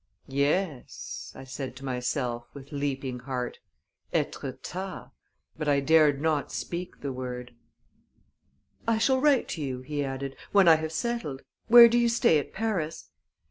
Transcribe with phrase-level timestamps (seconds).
[0.25, 3.59] "Yes," I said to myself, with leaping heart,
[4.11, 5.11] "Etretat!"
[5.55, 7.53] But I dared not speak the word.
[8.87, 11.43] "I shall write to you," he added, "when I have settled.
[11.67, 13.11] Where do you stay at Paris?"